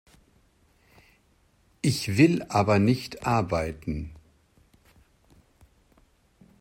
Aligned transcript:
Ich 1.83 2.17
will 2.17 2.41
aber 2.49 2.79
nicht 2.79 3.23
arbeiten. 3.27 4.09